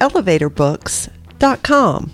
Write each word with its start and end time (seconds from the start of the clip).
elevatorbooks.com. 0.00 2.12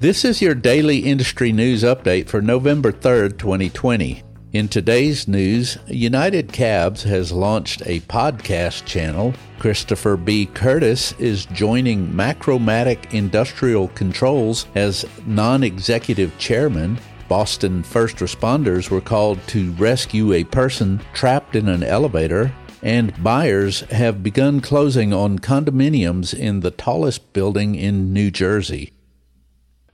This 0.00 0.24
is 0.24 0.42
your 0.42 0.54
daily 0.54 0.98
industry 0.98 1.52
news 1.52 1.84
update 1.84 2.28
for 2.28 2.42
November 2.42 2.90
3rd, 2.90 3.38
2020. 3.38 4.24
In 4.52 4.68
today's 4.68 5.28
news, 5.28 5.78
United 5.86 6.52
Cabs 6.52 7.04
has 7.04 7.32
launched 7.32 7.80
a 7.86 8.00
podcast 8.00 8.84
channel. 8.84 9.32
Christopher 9.58 10.18
B. 10.18 10.44
Curtis 10.44 11.14
is 11.18 11.46
joining 11.46 12.08
Macromatic 12.08 13.14
Industrial 13.14 13.88
Controls 13.88 14.66
as 14.74 15.06
non 15.24 15.62
executive 15.62 16.36
chairman. 16.36 16.98
Boston 17.28 17.82
first 17.82 18.16
responders 18.16 18.90
were 18.90 19.00
called 19.00 19.38
to 19.46 19.72
rescue 19.72 20.34
a 20.34 20.44
person 20.44 21.00
trapped 21.14 21.56
in 21.56 21.68
an 21.68 21.82
elevator 21.82 22.52
and 22.82 23.22
buyers 23.22 23.80
have 23.90 24.22
begun 24.22 24.60
closing 24.60 25.14
on 25.14 25.38
condominiums 25.38 26.34
in 26.34 26.60
the 26.60 26.70
tallest 26.72 27.32
building 27.32 27.76
in 27.76 28.12
New 28.12 28.30
Jersey. 28.30 28.92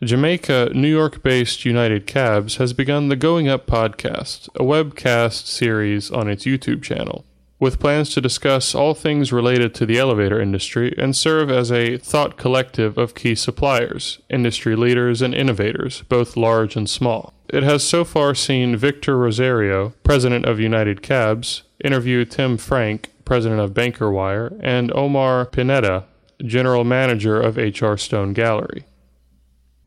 Jamaica, 0.03 0.71
New 0.75 0.89
York 0.89 1.23
based 1.23 1.65
United 1.65 2.07
Cabs 2.07 2.57
has 2.57 2.73
begun 2.73 3.09
the 3.09 3.17
Going 3.17 3.49
Up 3.49 3.67
podcast, 3.67 4.49
a 4.55 4.61
webcast 4.61 5.47
series 5.47 6.11
on 6.11 6.29
its 6.29 6.45
YouTube 6.45 6.83
channel, 6.83 7.25
with 7.59 7.81
plans 7.81 8.15
to 8.15 8.21
discuss 8.21 8.77
all 8.77 8.95
things 8.95 9.33
related 9.33 9.75
to 9.75 9.85
the 9.85 9.99
elevator 9.99 10.41
industry 10.41 10.95
and 10.97 11.17
serve 11.17 11.51
as 11.51 11.73
a 11.73 11.99
thought 11.99 12.37
collective 12.37 12.97
of 12.97 13.17
key 13.17 13.35
suppliers, 13.35 14.21
industry 14.31 14.77
leaders, 14.77 15.21
and 15.21 15.35
innovators, 15.35 16.03
both 16.09 16.37
large 16.37 16.77
and 16.77 16.89
small. 16.89 17.35
It 17.49 17.65
has 17.65 17.83
so 17.83 18.05
far 18.05 18.37
seen 18.37 18.77
Victor 18.77 19.19
Rosario, 19.19 19.95
president 20.05 20.47
of 20.47 20.61
United 20.61 21.03
Cabs, 21.03 21.65
interview 21.83 22.25
Tim 22.25 22.57
Frank, 22.57 23.11
president 23.25 23.61
of 23.61 23.75
Banker 23.75 24.11
Wire, 24.11 24.53
and 24.61 24.93
Omar 24.95 25.47
Pineda, 25.47 26.05
general 26.43 26.85
manager 26.85 27.41
of 27.41 27.57
HS 27.57 28.03
Stone 28.03 28.33
Gallery. 28.33 28.85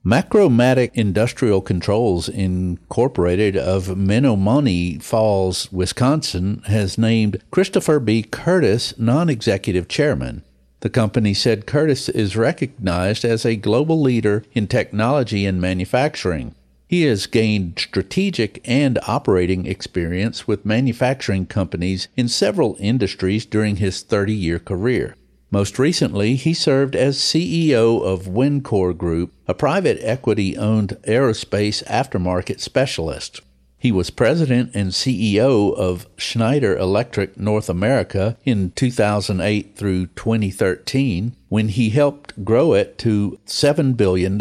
Macromatic 0.03 0.89
Industrial 0.95 1.61
Controls 1.61 2.27
Incorporated 2.27 3.55
of 3.55 3.85
Menomonee 3.85 5.01
Falls, 5.01 5.71
Wisconsin, 5.71 6.63
has 6.65 6.97
named 6.97 7.43
Christopher 7.51 7.99
B. 7.99 8.23
Curtis 8.23 8.97
non 8.97 9.29
executive 9.29 9.87
chairman. 9.87 10.43
The 10.79 10.89
company 10.89 11.35
said 11.35 11.67
Curtis 11.67 12.09
is 12.09 12.35
recognized 12.35 13.23
as 13.23 13.45
a 13.45 13.55
global 13.55 14.01
leader 14.01 14.43
in 14.53 14.65
technology 14.65 15.45
and 15.45 15.61
manufacturing. 15.61 16.55
He 16.91 17.03
has 17.03 17.25
gained 17.25 17.79
strategic 17.79 18.59
and 18.65 18.99
operating 19.07 19.65
experience 19.65 20.45
with 20.45 20.65
manufacturing 20.65 21.45
companies 21.45 22.09
in 22.17 22.27
several 22.27 22.75
industries 22.81 23.45
during 23.45 23.77
his 23.77 24.01
30 24.01 24.33
year 24.33 24.59
career. 24.59 25.15
Most 25.51 25.79
recently, 25.79 26.35
he 26.35 26.53
served 26.53 26.97
as 26.97 27.17
CEO 27.17 28.03
of 28.03 28.25
Wencor 28.25 28.97
Group, 28.97 29.31
a 29.47 29.53
private 29.53 29.99
equity 30.01 30.57
owned 30.57 30.97
aerospace 31.07 31.81
aftermarket 31.85 32.59
specialist. 32.59 33.39
He 33.79 33.93
was 33.93 34.09
president 34.09 34.71
and 34.73 34.91
CEO 34.91 35.73
of 35.73 36.07
Schneider 36.17 36.75
Electric 36.75 37.39
North 37.39 37.69
America 37.69 38.35
in 38.43 38.71
2008 38.71 39.77
through 39.77 40.07
2013 40.07 41.37
when 41.47 41.69
he 41.69 41.91
helped 41.91 42.43
grow 42.43 42.73
it 42.73 42.97
to 42.97 43.39
$7 43.47 43.95
billion. 43.95 44.37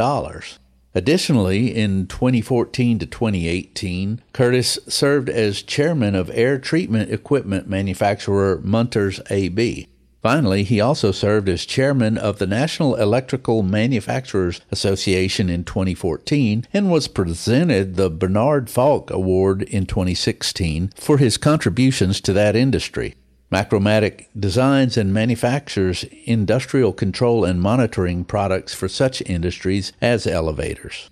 Additionally, 0.95 1.75
in 1.75 2.07
2014 2.09 2.99
to 2.99 3.07
2018, 3.07 4.23
Curtis 4.33 4.79
served 4.89 5.29
as 5.29 5.63
chairman 5.63 6.17
of 6.17 6.31
air 6.35 6.59
treatment 6.59 7.13
equipment 7.13 7.69
manufacturer 7.69 8.61
Munters 8.65 9.21
AB. 9.31 9.87
Finally, 10.23 10.65
he 10.65 10.81
also 10.81 11.13
served 11.13 11.49
as 11.49 11.65
chairman 11.65 12.19
of 12.19 12.39
the 12.39 12.47
National 12.47 12.95
Electrical 12.97 13.63
Manufacturers 13.63 14.61
Association 14.71 15.49
in 15.49 15.65
2014 15.65 16.67
and 16.75 16.91
was 16.91 17.09
presented 17.09 17.97
the 17.97 18.11
Bernard 18.11 18.69
Falk 18.69 19.11
Award 19.11 19.63
in 19.63 19.87
2016 19.87 20.93
for 20.95 21.17
his 21.17 21.39
contributions 21.39 22.21
to 22.21 22.35
that 22.35 22.55
industry. 22.55 23.15
Macromatic 23.51 24.27
designs 24.39 24.97
and 24.97 25.13
manufactures 25.13 26.05
industrial 26.25 26.93
control 26.93 27.45
and 27.45 27.61
monitoring 27.61 28.25
products 28.25 28.73
for 28.75 28.89
such 28.89 29.23
industries 29.27 29.93
as 30.01 30.27
elevators. 30.27 31.11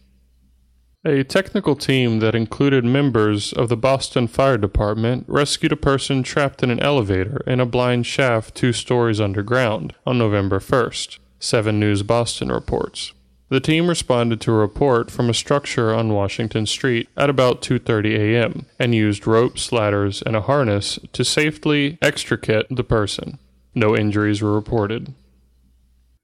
A 1.04 1.25
technical 1.25 1.75
team 1.75 2.21
that 2.21 2.34
included 2.34 2.84
members 2.84 3.53
of 3.53 3.69
the 3.69 3.76
Boston 3.76 4.28
Fire 4.28 4.59
Department 4.59 5.25
rescued 5.26 5.72
a 5.72 5.76
person 5.76 6.22
trapped 6.22 6.62
in 6.62 6.71
an 6.71 6.81
elevator 6.81 7.43
in 7.47 7.60
a 7.60 7.66
blind 7.66 8.06
shaft 8.06 8.55
two 8.55 8.72
stories 8.72 9.20
underground 9.20 9.94
on 10.06 10.19
November 10.19 10.60
1st, 10.60 11.19
7 11.41 11.78
News 11.81 12.03
Boston 12.03 12.49
reports. 12.53 13.12
The 13.51 13.61
team 13.61 13.89
responded 13.89 14.43
to 14.43 14.53
a 14.53 14.57
report 14.57 15.11
from 15.11 15.31
a 15.31 15.35
structure 15.35 15.95
on 15.95 16.13
Washington 16.13 16.67
Street 16.67 17.09
at 17.17 17.31
about 17.31 17.63
2:30 17.63 18.15
a.m. 18.15 18.67
and 18.79 18.95
used 18.95 19.27
ropes, 19.27 19.73
ladders, 19.73 20.23
and 20.23 20.37
a 20.37 20.43
harness 20.43 20.99
to 21.15 21.25
safely 21.25 21.97
extricate 22.03 22.67
the 22.71 22.85
person. 22.85 23.39
No 23.75 23.97
injuries 23.97 24.43
were 24.43 24.55
reported. 24.55 25.15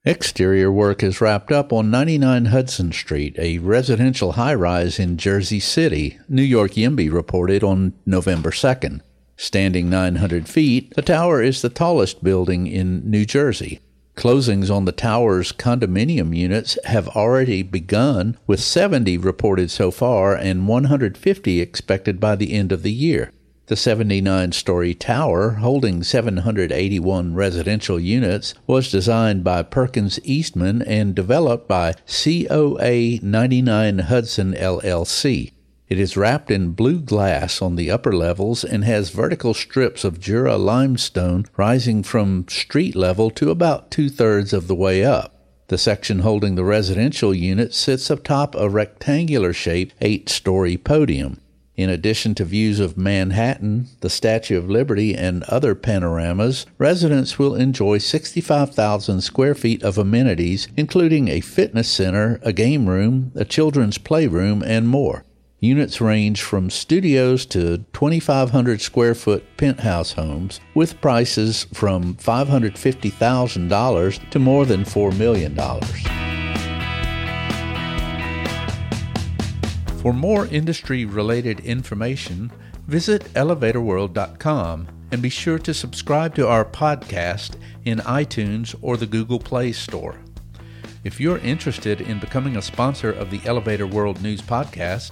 Exterior 0.07 0.71
work 0.71 1.01
is 1.01 1.19
wrapped 1.19 1.51
up 1.51 1.73
on 1.73 1.89
99 1.89 2.45
Hudson 2.45 2.91
Street, 2.91 3.35
a 3.39 3.57
residential 3.57 4.33
high 4.33 4.53
rise 4.53 4.99
in 4.99 5.17
Jersey 5.17 5.59
City, 5.59 6.19
New 6.29 6.43
York 6.43 6.73
YIMBY 6.73 7.11
reported 7.11 7.63
on 7.63 7.93
November 8.05 8.51
2nd. 8.51 9.01
Standing 9.35 9.89
900 9.89 10.47
feet, 10.47 10.93
the 10.93 11.01
tower 11.01 11.41
is 11.41 11.63
the 11.63 11.69
tallest 11.69 12.23
building 12.23 12.67
in 12.67 13.09
New 13.09 13.25
Jersey. 13.25 13.79
Closings 14.15 14.73
on 14.73 14.85
the 14.85 14.91
tower's 14.91 15.51
condominium 15.51 16.35
units 16.35 16.77
have 16.85 17.09
already 17.09 17.63
begun, 17.63 18.37
with 18.47 18.61
70 18.61 19.17
reported 19.17 19.69
so 19.69 19.91
far 19.91 20.35
and 20.35 20.67
150 20.67 21.59
expected 21.59 22.19
by 22.19 22.35
the 22.35 22.53
end 22.53 22.71
of 22.71 22.81
the 22.81 22.93
year. 22.93 23.31
The 23.67 23.75
79 23.75 24.51
story 24.51 24.93
tower, 24.93 25.51
holding 25.55 26.03
781 26.03 27.33
residential 27.33 27.99
units, 27.99 28.53
was 28.67 28.91
designed 28.91 29.43
by 29.43 29.63
Perkins 29.63 30.19
Eastman 30.23 30.83
and 30.83 31.15
developed 31.15 31.67
by 31.67 31.95
COA 32.05 33.19
99 33.23 33.99
Hudson 33.99 34.53
LLC. 34.53 35.51
It 35.87 35.99
is 35.99 36.17
wrapped 36.17 36.49
in 36.49 36.71
blue 36.71 36.99
glass 36.99 37.61
on 37.61 37.75
the 37.75 37.91
upper 37.91 38.11
levels 38.11 38.63
and 38.63 38.83
has 38.83 39.11
vertical 39.11 39.53
strips 39.53 40.03
of 40.03 40.19
Jura 40.19 40.57
limestone 40.57 41.45
rising 41.57 42.01
from 42.01 42.47
street 42.49 42.95
level 42.95 43.29
to 43.31 43.51
about 43.51 43.91
two 43.91 44.09
thirds 44.09 44.51
of 44.51 44.67
the 44.67 44.73
way 44.73 45.05
up. 45.05 45.35
The 45.67 45.77
section 45.77 46.19
holding 46.19 46.55
the 46.55 46.63
residential 46.63 47.35
unit 47.35 47.73
sits 47.75 48.09
atop 48.09 48.55
a 48.55 48.67
rectangular 48.67 49.53
shaped 49.53 49.93
eight 50.01 50.27
story 50.27 50.75
podium. 50.75 51.39
In 51.75 51.89
addition 51.89 52.33
to 52.35 52.45
views 52.45 52.79
of 52.79 52.97
Manhattan, 52.97 53.89
the 53.99 54.09
Statue 54.09 54.57
of 54.57 54.69
Liberty, 54.69 55.13
and 55.13 55.43
other 55.43 55.75
panoramas, 55.75 56.65
residents 56.77 57.37
will 57.37 57.53
enjoy 57.53 57.97
65,000 57.97 59.19
square 59.19 59.53
feet 59.53 59.83
of 59.83 59.97
amenities, 59.97 60.69
including 60.77 61.27
a 61.27 61.41
fitness 61.41 61.89
center, 61.89 62.39
a 62.43 62.53
game 62.53 62.87
room, 62.87 63.33
a 63.35 63.43
children's 63.43 63.97
playroom, 63.97 64.63
and 64.63 64.87
more. 64.87 65.24
Units 65.65 65.99
range 65.99 66.43
from 66.43 66.69
studios 66.69 67.43
to 67.47 67.79
2,500 67.93 68.79
square 68.79 69.15
foot 69.15 69.43
penthouse 69.57 70.11
homes, 70.11 70.59
with 70.75 71.01
prices 71.01 71.63
from 71.73 72.13
$550,000 72.17 74.29
to 74.29 74.39
more 74.39 74.67
than 74.67 74.83
$4 74.83 75.17
million. 75.17 75.55
For 79.97 80.13
more 80.13 80.45
industry 80.45 81.05
related 81.05 81.61
information, 81.61 82.51
visit 82.85 83.23
elevatorworld.com 83.33 84.87
and 85.11 85.19
be 85.19 85.29
sure 85.29 85.57
to 85.57 85.73
subscribe 85.73 86.35
to 86.35 86.47
our 86.47 86.63
podcast 86.63 87.55
in 87.85 87.97
iTunes 88.01 88.75
or 88.83 88.97
the 88.97 89.07
Google 89.07 89.39
Play 89.39 89.71
Store. 89.71 90.19
If 91.03 91.19
you're 91.19 91.39
interested 91.39 92.01
in 92.01 92.19
becoming 92.19 92.57
a 92.57 92.61
sponsor 92.61 93.11
of 93.11 93.31
the 93.31 93.41
Elevator 93.45 93.87
World 93.87 94.21
News 94.21 94.43
Podcast, 94.43 95.11